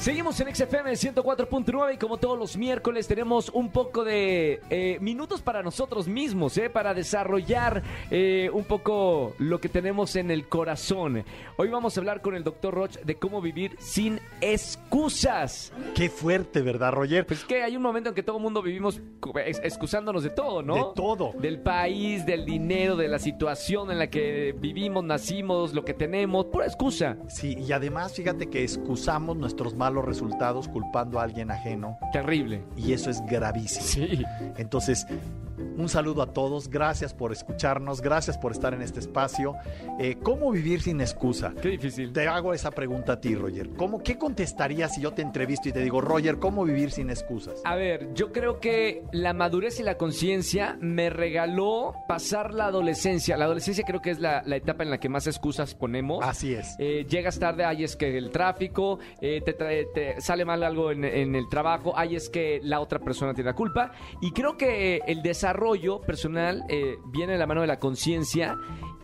Seguimos 0.00 0.40
en 0.40 0.54
XFM 0.54 0.92
104.9 0.92 1.94
y 1.94 1.98
como 1.98 2.16
todos 2.16 2.38
los 2.38 2.56
miércoles 2.56 3.06
tenemos 3.06 3.50
un 3.50 3.68
poco 3.70 4.02
de 4.02 4.58
eh, 4.70 4.96
minutos 5.02 5.42
para 5.42 5.62
nosotros 5.62 6.08
mismos, 6.08 6.56
eh, 6.56 6.70
para 6.70 6.94
desarrollar 6.94 7.82
eh, 8.10 8.48
un 8.54 8.64
poco 8.64 9.34
lo 9.36 9.60
que 9.60 9.68
tenemos 9.68 10.16
en 10.16 10.30
el 10.30 10.48
corazón. 10.48 11.22
Hoy 11.58 11.68
vamos 11.68 11.94
a 11.94 12.00
hablar 12.00 12.22
con 12.22 12.34
el 12.34 12.44
doctor 12.44 12.72
Roch 12.72 12.92
de 12.96 13.16
cómo 13.16 13.42
vivir 13.42 13.76
sin 13.78 14.20
excusas. 14.40 15.70
Qué 15.94 16.08
fuerte, 16.08 16.62
¿verdad, 16.62 16.92
Roger? 16.92 17.26
Pues 17.26 17.44
que 17.44 17.62
hay 17.62 17.76
un 17.76 17.82
momento 17.82 18.08
en 18.08 18.14
que 18.14 18.22
todo 18.22 18.38
el 18.38 18.42
mundo 18.42 18.62
vivimos 18.62 19.02
ex- 19.44 19.60
excusándonos 19.62 20.22
de 20.22 20.30
todo, 20.30 20.62
¿no? 20.62 20.76
De 20.76 20.84
todo. 20.94 21.32
Del 21.38 21.60
país, 21.60 22.24
del 22.24 22.46
dinero, 22.46 22.96
de 22.96 23.06
la 23.06 23.18
situación 23.18 23.90
en 23.90 23.98
la 23.98 24.08
que 24.08 24.54
vivimos, 24.58 25.04
nacimos, 25.04 25.74
lo 25.74 25.84
que 25.84 25.92
tenemos, 25.92 26.46
pura 26.46 26.64
excusa. 26.64 27.18
Sí, 27.28 27.54
y 27.58 27.72
además 27.72 28.14
fíjate 28.14 28.46
que 28.48 28.62
excusamos 28.62 29.36
nuestros 29.36 29.74
malos 29.74 29.89
resultados 30.04 30.68
culpando 30.68 31.20
a 31.20 31.24
alguien 31.24 31.50
ajeno 31.50 31.98
Terrible. 32.12 32.64
y 32.76 32.92
eso 32.92 33.10
es 33.10 33.20
gravísimo. 33.26 33.84
Sí. 33.84 34.24
Entonces, 34.56 35.06
un 35.80 35.88
saludo 35.88 36.22
a 36.22 36.32
todos, 36.32 36.68
gracias 36.68 37.14
por 37.14 37.32
escucharnos, 37.32 38.00
gracias 38.02 38.36
por 38.38 38.52
estar 38.52 38.74
en 38.74 38.82
este 38.82 39.00
espacio. 39.00 39.56
Eh, 39.98 40.16
¿Cómo 40.22 40.50
vivir 40.50 40.82
sin 40.82 41.00
excusa? 41.00 41.52
Qué 41.60 41.70
difícil. 41.70 42.12
Te 42.12 42.28
hago 42.28 42.52
esa 42.52 42.70
pregunta 42.70 43.14
a 43.14 43.20
ti, 43.20 43.34
Roger. 43.34 43.70
¿Cómo, 43.70 44.02
¿Qué 44.02 44.18
contestarías 44.18 44.94
si 44.94 45.00
yo 45.00 45.12
te 45.12 45.22
entrevisto 45.22 45.68
y 45.68 45.72
te 45.72 45.80
digo, 45.80 46.00
Roger, 46.00 46.38
¿cómo 46.38 46.64
vivir 46.64 46.90
sin 46.90 47.08
excusas? 47.10 47.62
A 47.64 47.74
ver, 47.76 48.12
yo 48.14 48.30
creo 48.32 48.60
que 48.60 49.02
la 49.12 49.32
madurez 49.32 49.80
y 49.80 49.82
la 49.82 49.96
conciencia 49.96 50.76
me 50.80 51.08
regaló 51.08 51.94
pasar 52.06 52.52
la 52.52 52.66
adolescencia. 52.66 53.36
La 53.38 53.46
adolescencia 53.46 53.84
creo 53.84 54.02
que 54.02 54.10
es 54.10 54.20
la, 54.20 54.42
la 54.44 54.56
etapa 54.56 54.82
en 54.82 54.90
la 54.90 54.98
que 54.98 55.08
más 55.08 55.26
excusas 55.26 55.74
ponemos. 55.74 56.22
Así 56.22 56.52
es. 56.54 56.76
Eh, 56.78 57.06
llegas 57.08 57.38
tarde, 57.38 57.64
ay, 57.64 57.84
es 57.84 57.96
que 57.96 58.18
el 58.18 58.30
tráfico, 58.30 58.98
eh, 59.20 59.40
te, 59.44 59.56
trae- 59.56 59.86
te 59.94 60.20
sale 60.20 60.44
mal 60.44 60.62
algo 60.62 60.90
en, 60.90 61.04
en 61.04 61.34
el 61.34 61.48
trabajo, 61.48 61.94
ay, 61.96 62.16
es 62.16 62.28
que 62.28 62.60
la 62.62 62.80
otra 62.80 62.98
persona 62.98 63.32
tiene 63.32 63.50
la 63.50 63.56
culpa. 63.56 63.92
Y 64.20 64.32
creo 64.32 64.56
que 64.58 65.00
el 65.06 65.22
desarrollo 65.22 65.69
personal 66.06 66.64
eh, 66.68 66.96
viene 67.06 67.34
de 67.34 67.38
la 67.38 67.46
mano 67.46 67.60
de 67.60 67.66
la 67.66 67.78
conciencia 67.78 68.56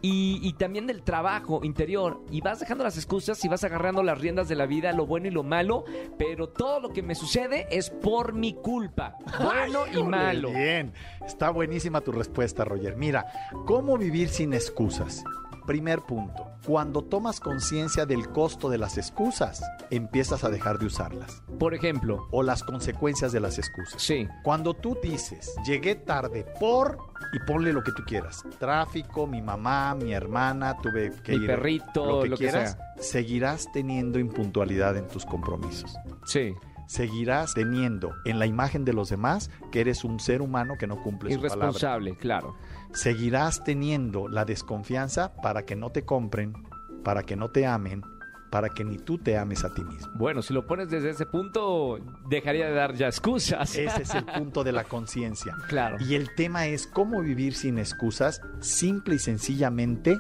y, 0.02 0.40
y 0.42 0.52
también 0.54 0.86
del 0.86 1.02
trabajo 1.02 1.60
interior. 1.64 2.20
Y 2.30 2.40
vas 2.40 2.60
dejando 2.60 2.84
las 2.84 2.96
excusas 2.96 3.44
y 3.44 3.48
vas 3.48 3.64
agarrando 3.64 4.02
las 4.02 4.20
riendas 4.20 4.48
de 4.48 4.56
la 4.56 4.66
vida, 4.66 4.92
lo 4.92 5.06
bueno 5.06 5.28
y 5.28 5.30
lo 5.30 5.42
malo, 5.42 5.84
pero 6.18 6.48
todo 6.48 6.80
lo 6.80 6.92
que 6.92 7.02
me 7.02 7.14
sucede 7.14 7.66
es 7.70 7.90
por 7.90 8.32
mi 8.32 8.54
culpa. 8.54 9.16
Bueno 9.46 9.84
y 9.92 10.02
malo. 10.02 10.50
Bien, 10.50 10.92
está 11.24 11.50
buenísima 11.50 12.00
tu 12.00 12.12
respuesta, 12.12 12.64
Roger. 12.64 12.96
Mira, 12.96 13.26
¿cómo 13.64 13.96
vivir 13.96 14.28
sin 14.28 14.54
excusas? 14.54 15.24
Primer 15.66 16.00
punto, 16.02 16.46
cuando 16.64 17.02
tomas 17.02 17.40
conciencia 17.40 18.06
del 18.06 18.28
costo 18.28 18.68
de 18.70 18.78
las 18.78 18.96
excusas, 18.98 19.62
empiezas 19.90 20.44
a 20.44 20.48
dejar 20.50 20.78
de 20.78 20.86
usarlas. 20.86 21.42
Por 21.58 21.74
ejemplo, 21.74 22.28
O 22.30 22.42
las 22.42 22.62
consecuencias 22.62 23.32
de 23.32 23.40
las 23.40 23.58
excusas. 23.58 24.00
sí. 24.00 24.28
Cuando 24.44 24.74
tú 24.74 24.96
dices, 25.02 25.54
llegué 25.66 25.96
tarde 25.96 26.46
por, 26.60 26.98
y 27.32 27.40
ponle 27.46 27.72
lo 27.72 27.82
que 27.82 27.92
tú 27.92 28.04
quieras, 28.06 28.44
tráfico, 28.58 29.26
mi 29.26 29.42
mamá, 29.42 29.94
mi 29.96 30.12
hermana, 30.12 30.76
tuve 30.80 31.10
que 31.24 31.32
Mi 31.32 31.38
ir, 31.44 31.46
perrito, 31.46 32.06
lo 32.06 32.22
que 32.22 32.28
lo 32.28 32.36
que 32.36 32.44
quieras, 32.44 32.78
seguirás 33.00 33.66
teniendo 33.72 34.18
impuntualidad 34.20 34.96
en 34.96 35.08
tus 35.08 35.26
compromisos. 35.26 35.96
Sí. 36.24 36.54
Seguirás 36.86 37.54
teniendo 37.54 38.14
en 38.24 38.38
la 38.38 38.46
imagen 38.46 38.84
de 38.84 38.92
los 38.92 39.08
demás 39.08 39.50
que 39.72 39.80
eres 39.80 40.04
un 40.04 40.20
ser 40.20 40.42
humano 40.42 40.74
que 40.78 40.86
no 40.86 41.02
cumple 41.02 41.32
su 41.32 41.40
palabra. 41.40 41.56
Irresponsable, 41.56 42.16
claro. 42.16 42.56
Seguirás 42.92 43.64
teniendo 43.64 44.28
la 44.28 44.44
desconfianza 44.44 45.34
para 45.42 45.64
que 45.64 45.76
no 45.76 45.90
te 45.90 46.04
compren, 46.04 46.54
para 47.02 47.24
que 47.24 47.36
no 47.36 47.50
te 47.50 47.66
amen, 47.66 48.02
para 48.50 48.68
que 48.68 48.84
ni 48.84 48.98
tú 48.98 49.18
te 49.18 49.36
ames 49.36 49.64
a 49.64 49.74
ti 49.74 49.84
mismo. 49.84 50.12
Bueno, 50.14 50.42
si 50.42 50.54
lo 50.54 50.66
pones 50.66 50.88
desde 50.88 51.10
ese 51.10 51.26
punto, 51.26 51.98
dejaría 52.28 52.66
de 52.66 52.72
dar 52.72 52.94
ya 52.94 53.06
excusas. 53.06 53.76
Ese 53.76 54.02
es 54.02 54.14
el 54.14 54.24
punto 54.38 54.64
de 54.64 54.72
la 54.72 54.84
conciencia. 54.84 55.54
Claro. 55.68 55.98
Y 56.00 56.14
el 56.14 56.34
tema 56.34 56.66
es 56.66 56.86
cómo 56.86 57.20
vivir 57.20 57.54
sin 57.54 57.78
excusas, 57.78 58.40
simple 58.60 59.16
y 59.16 59.18
sencillamente 59.18 60.18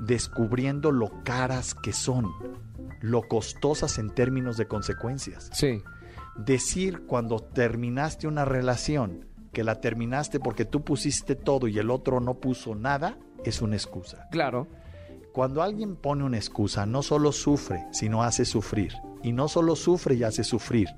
descubriendo 0.00 0.90
lo 0.90 1.22
caras 1.22 1.74
que 1.74 1.92
son, 1.92 2.32
lo 3.00 3.22
costosas 3.22 3.98
en 3.98 4.10
términos 4.10 4.56
de 4.56 4.66
consecuencias. 4.66 5.50
Sí. 5.52 5.82
Decir 6.36 7.06
cuando 7.06 7.40
terminaste 7.40 8.26
una 8.26 8.44
relación 8.44 9.26
que 9.52 9.64
la 9.64 9.80
terminaste 9.80 10.40
porque 10.40 10.64
tú 10.64 10.82
pusiste 10.82 11.36
todo 11.36 11.68
y 11.68 11.78
el 11.78 11.90
otro 11.90 12.20
no 12.20 12.34
puso 12.34 12.74
nada, 12.74 13.18
es 13.44 13.60
una 13.60 13.76
excusa. 13.76 14.28
Claro. 14.30 14.66
Cuando 15.32 15.62
alguien 15.62 15.96
pone 15.96 16.24
una 16.24 16.36
excusa, 16.36 16.86
no 16.86 17.02
solo 17.02 17.32
sufre, 17.32 17.86
sino 17.90 18.22
hace 18.22 18.44
sufrir. 18.44 18.92
Y 19.22 19.32
no 19.32 19.48
solo 19.48 19.76
sufre 19.76 20.14
y 20.14 20.24
hace 20.24 20.44
sufrir, 20.44 20.88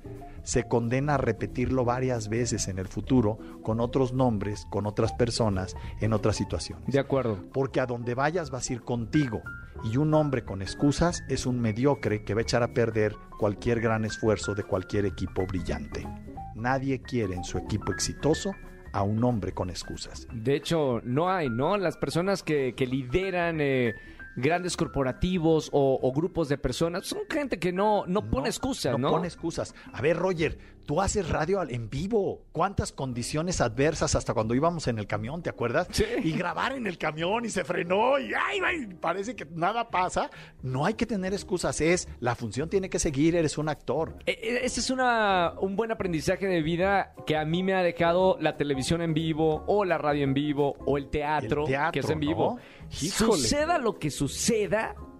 se 0.45 0.67
condena 0.67 1.15
a 1.15 1.17
repetirlo 1.17 1.83
varias 1.83 2.29
veces 2.29 2.67
en 2.67 2.79
el 2.79 2.87
futuro 2.87 3.37
con 3.63 3.79
otros 3.79 4.13
nombres, 4.13 4.65
con 4.69 4.85
otras 4.85 5.11
personas, 5.13 5.75
en 5.99 6.13
otras 6.13 6.37
situaciones. 6.37 6.85
De 6.87 6.99
acuerdo. 6.99 7.43
Porque 7.51 7.81
a 7.81 7.85
donde 7.85 8.15
vayas 8.15 8.51
vas 8.51 8.69
a 8.69 8.73
ir 8.73 8.81
contigo. 8.81 9.41
Y 9.83 9.97
un 9.97 10.13
hombre 10.13 10.45
con 10.45 10.61
excusas 10.61 11.23
es 11.27 11.45
un 11.45 11.59
mediocre 11.59 12.23
que 12.23 12.33
va 12.33 12.39
a 12.39 12.43
echar 12.43 12.63
a 12.63 12.73
perder 12.73 13.15
cualquier 13.37 13.81
gran 13.81 14.05
esfuerzo 14.05 14.55
de 14.55 14.63
cualquier 14.63 15.05
equipo 15.05 15.45
brillante. 15.45 16.07
Nadie 16.55 17.01
quiere 17.01 17.35
en 17.35 17.43
su 17.43 17.57
equipo 17.57 17.91
exitoso 17.91 18.51
a 18.93 19.03
un 19.03 19.23
hombre 19.25 19.51
con 19.51 19.69
excusas. 19.69 20.27
De 20.31 20.55
hecho, 20.55 21.01
no 21.03 21.29
hay, 21.29 21.49
¿no? 21.49 21.77
Las 21.77 21.97
personas 21.97 22.43
que, 22.43 22.73
que 22.75 22.87
lideran 22.87 23.59
eh, 23.59 23.93
grandes 24.35 24.75
corporativos 24.77 25.69
o, 25.71 25.99
o 26.01 26.11
grupos 26.11 26.49
de 26.49 26.57
personas 26.57 27.05
son 27.07 27.19
gente 27.29 27.59
que 27.59 27.71
no, 27.71 28.05
no 28.07 28.29
pone 28.29 28.49
excusas, 28.49 28.93
¿no? 28.93 28.97
No 28.97 29.11
pone 29.11 29.27
excusas. 29.27 29.73
A 29.93 30.01
ver, 30.01 30.17
Roger, 30.17 30.57
tú 30.85 31.01
haces 31.01 31.29
radio 31.29 31.61
en 31.67 31.89
vivo. 31.89 32.41
¿Cuántas 32.51 32.91
condiciones 32.91 33.61
adversas 33.61 34.15
hasta 34.15 34.33
cuando 34.33 34.53
íbamos 34.55 34.87
en 34.87 34.99
el 34.99 35.07
camión, 35.07 35.41
te 35.41 35.49
acuerdas? 35.49 35.87
Sí. 35.91 36.03
Y 36.23 36.31
grabar 36.33 36.73
en 36.73 36.87
el 36.87 36.97
camión 36.97 37.45
y 37.45 37.49
se 37.49 37.63
frenó 37.63 38.19
y 38.19 38.33
ay, 38.33 38.59
ay, 38.63 38.87
parece 38.99 39.35
que 39.35 39.45
nada 39.45 39.89
pasa. 39.89 40.29
No 40.61 40.85
hay 40.85 40.93
que 40.95 41.05
tener 41.05 41.33
excusas. 41.33 41.79
Es 41.81 42.07
la 42.19 42.35
función 42.35 42.69
tiene 42.69 42.89
que 42.89 42.99
seguir. 42.99 43.35
Eres 43.35 43.57
un 43.57 43.69
actor. 43.69 44.17
E- 44.25 44.31
e- 44.31 44.65
Ese 44.65 44.79
es 44.79 44.89
una, 44.89 45.53
un 45.59 45.75
buen 45.75 45.91
aprendizaje 45.91 46.47
de 46.47 46.61
vida 46.61 47.13
que 47.25 47.35
a 47.37 47.45
mí 47.45 47.63
me 47.63 47.73
ha 47.73 47.81
dejado 47.83 48.37
la 48.39 48.57
televisión 48.57 49.01
en 49.01 49.13
vivo 49.13 49.63
o 49.67 49.85
la 49.85 49.97
radio 49.97 50.23
en 50.23 50.33
vivo 50.33 50.75
o 50.85 50.97
el 50.97 51.09
teatro, 51.09 51.61
El 51.63 51.67
teatro, 51.69 51.91
que 51.93 51.99
es 51.99 52.09
en 52.09 52.19
vivo. 52.19 52.59
Suceda 52.89 53.77
lo 53.79 53.97
que 53.97 54.11
suceda, 54.11 54.24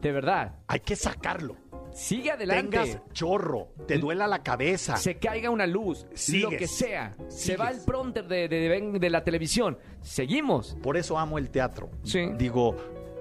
de 0.02 0.12
verdad, 0.12 0.56
Hay 0.68 0.80
que 0.82 0.96
sacarlo. 0.96 1.56
sigue 1.94 2.32
adelante. 2.32 2.78
Tengas 2.78 3.00
chorro, 3.14 3.70
te 3.88 3.98
duela 3.98 4.28
la 4.28 4.44
cabeza. 4.44 4.98
se 4.98 5.16
caiga 5.18 5.50
una 5.50 5.66
luz, 5.66 6.06
Sigues. 6.14 6.44
lo 6.44 6.50
que 6.52 6.68
sea. 6.68 7.14
Se 7.30 7.38
Sigues. 7.54 7.60
va 7.60 7.70
el 7.70 7.82
prompter 7.86 8.28
de, 8.28 8.48
de- 8.48 8.70
de- 8.70 9.00
de 9.00 9.10
la 9.10 9.24
televisión. 9.24 9.78
Seguimos. 10.02 10.78
Por 10.84 10.98
eso 10.98 11.18
amo 11.18 11.38
el 11.38 11.50
teatro. 11.50 11.90
Sí. 12.04 12.30
Digo, 12.38 12.76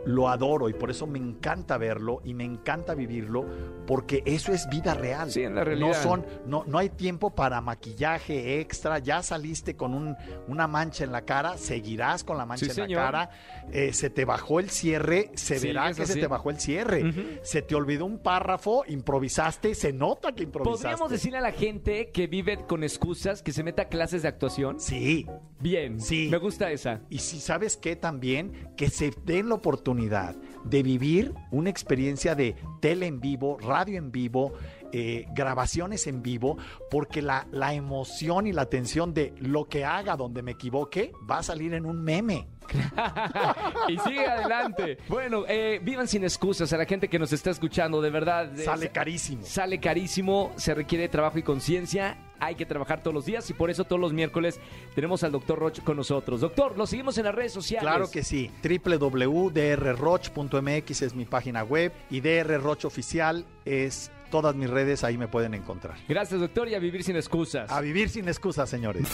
lo 0.07 0.29
adoro 0.29 0.69
y 0.69 0.75
por 0.75 0.91
eso 0.91 1.07
me 1.07 1.19
encanta 1.19 1.79
verlo 1.79 2.21
y 2.25 2.35
me 2.35 2.45
encanta 2.45 2.95
vivirlo 2.95 3.45
porque 3.87 4.23
eso 4.27 4.53
es 4.53 4.69
vida 4.69 4.95
real. 4.95 5.31
Sí, 5.31 5.43
en 5.43 5.55
la 5.55 5.65
realidad. 5.65 5.89
No 5.89 5.95
son, 5.95 6.27
no, 6.47 6.65
no 6.67 6.79
hay 6.79 6.91
tiempo 6.91 7.35
para 7.35 7.61
maquillaje 7.61 8.61
extra. 8.61 8.99
Ya 8.99 9.23
saliste 9.23 9.77
con 9.77 9.95
un- 9.95 10.17
una 10.49 10.67
mancha 10.67 11.05
en 11.05 11.13
la 11.13 11.23
cara, 11.23 11.57
seguirás 11.59 12.25
con 12.25 12.37
la 12.39 12.47
mancha 12.47 12.65
Sí, 12.67 12.71
en 12.71 12.75
señor. 12.87 13.01
la 13.03 13.07
cara. 13.11 13.31
eh, 13.73 13.93
se 13.93 14.11
te 14.11 14.25
bajó 14.25 14.61
el 14.61 14.71
cierre, 14.71 15.31
se 15.35 15.59
Sí, 15.59 15.69
verá 15.69 15.93
que 15.93 16.07
se 16.07 16.21
te 16.21 16.27
bajó 16.27 16.51
el 16.51 16.61
cierre. 16.61 17.41
Se 17.43 17.63
te 17.63 17.75
olvidó 17.75 18.05
un 18.05 18.19
párrafo, 18.19 18.85
improvisaste, 18.87 19.75
se 19.75 19.93
nota 19.93 20.33
que 20.33 20.43
improvisaste. 20.45 20.83
¿Podríamos 20.89 21.11
decirle 21.11 21.39
a 21.39 21.43
la 21.43 21.53
gente 21.53 22.11
que 22.11 22.27
vive 22.27 22.65
con 22.67 22.83
excusas 22.85 23.43
que 23.43 23.53
se 23.53 23.63
meta 23.63 23.83
a 23.83 23.89
clases 23.89 24.23
de 24.23 24.29
actuación? 24.29 24.81
Sí. 24.81 25.27
Bien. 25.65 25.99
Sí. 25.99 26.29
Me 26.31 26.37
gusta 26.37 26.71
esa. 26.71 27.01
Y 27.09 27.21
si 27.21 27.41
sabes 27.41 27.79
qué 27.79 27.97
también, 27.97 28.69
que 28.77 28.91
se 28.91 29.13
den 29.25 29.49
la 29.49 29.55
oportunidad 29.55 30.37
de 30.63 30.83
vivir 30.83 31.33
una 31.51 31.71
experiencia 31.71 32.35
de 32.35 32.55
tele 32.83 33.07
en 33.07 33.19
vivo, 33.19 33.57
radio 33.59 33.97
en 33.97 34.13
vivo, 34.13 34.53
eh, 34.93 35.25
grabaciones 35.35 36.07
en 36.07 36.23
vivo, 36.23 36.59
porque 36.91 37.23
la, 37.23 37.47
la 37.51 37.73
emoción 37.73 38.47
y 38.47 38.53
la 38.53 38.67
tensión 38.67 39.15
de 39.15 39.33
lo 39.39 39.65
que 39.67 39.87
haga 39.87 40.17
donde 40.17 40.43
me 40.43 40.51
equivoque 40.53 41.13
va 41.29 41.39
a 41.39 41.43
salir 41.43 41.73
en 41.73 41.87
un 41.87 42.03
meme. 42.05 42.47
y 43.89 43.99
sigue 43.99 44.27
adelante. 44.27 44.99
Bueno, 45.09 45.45
eh, 45.49 45.81
vivan 45.83 46.09
sin 46.09 46.25
excusas 46.25 46.73
a 46.75 46.77
la 46.77 46.85
gente 46.85 47.09
que 47.09 47.19
nos 47.19 47.33
está 47.33 47.51
escuchando, 47.51 48.03
de 48.03 48.11
verdad. 48.11 48.59
eh, 48.59 48.65
Sale 48.65 48.91
carísimo. 48.91 49.43
Sale 49.45 49.81
carísimo, 49.81 50.53
se 50.57 50.75
requiere 50.75 51.09
trabajo 51.09 51.39
y 51.39 51.43
conciencia. 51.43 52.19
Hay 52.41 52.55
que 52.57 52.67
trabajar 52.67 53.03
todos 53.03 53.15
los 53.15 53.25
días 53.25 53.49
y 53.51 53.55
por 53.55 53.71
eso 53.71 53.85
todos 53.85 54.01
los 54.01 54.13
miércoles 54.13 54.61
tenemos 54.95 55.23
al 55.25 55.33
doctor 55.33 55.59
Roch 55.59 55.81
con 55.83 55.97
nosotros. 55.97 56.41
Doctor, 56.41 56.77
lo 56.77 56.87
seguimos 56.87 57.17
en 57.19 57.25
las 57.25 57.35
redes 57.35 57.53
sociales. 57.53 57.83
Claro 57.89 58.11
que 58.11 58.23
sí. 58.23 58.51
www.drroch.mx 58.63 59.53
es 61.03 61.15
mi 61.15 61.25
página 61.25 61.63
web 61.63 61.93
y 62.11 62.21
DR 62.21 62.61
Roch 62.61 62.85
Oficial 62.85 63.47
es 63.65 64.11
todas 64.31 64.57
mis 64.57 64.69
redes, 64.69 65.05
ahí 65.05 65.17
me 65.17 65.29
pueden 65.29 65.55
encontrar. 65.55 65.97
Gracias, 66.09 66.41
doctor, 66.41 66.69
y 66.69 66.75
a 66.75 66.81
vivir 66.81 67.05
sin 67.05 67.15
excusas. 67.15 67.71
A 67.71 67.81
vivir 67.81 68.09
sin 68.09 68.29
excusas, 68.29 68.69
señores. 68.69 69.07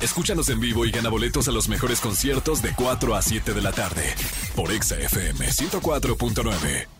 Escúchanos 0.00 0.50
en 0.50 0.60
vivo 0.60 0.84
y 0.84 0.90
gana 0.90 1.08
boletos 1.08 1.48
a 1.48 1.52
los 1.52 1.70
mejores 1.70 2.02
conciertos 2.02 2.60
de 2.60 2.72
4 2.76 3.14
a 3.14 3.22
7 3.22 3.54
de 3.54 3.62
la 3.62 3.72
tarde 3.72 4.14
por 4.54 4.70
Exa 4.70 4.98
FM 4.98 5.46
104.9. 5.46 6.95